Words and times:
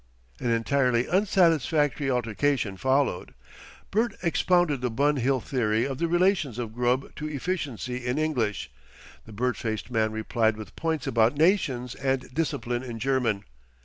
An 0.39 0.49
entirely 0.49 1.07
unsatisfactory 1.07 2.09
altercation 2.09 2.75
followed. 2.75 3.35
Bert 3.91 4.15
expounded 4.23 4.81
the 4.81 4.89
Bun 4.89 5.17
Hill 5.17 5.39
theory 5.39 5.85
of 5.85 5.99
the 5.99 6.07
relations 6.07 6.57
of 6.57 6.73
grub 6.73 7.13
to 7.17 7.27
efficiency 7.29 8.03
in 8.03 8.17
English, 8.17 8.71
the 9.27 9.31
bird 9.31 9.57
faced 9.57 9.91
man 9.91 10.11
replied 10.11 10.57
with 10.57 10.75
points 10.75 11.05
about 11.05 11.37
nations 11.37 11.93
and 11.93 12.33
discipline 12.33 12.81
in 12.81 12.97
German. 12.97 13.43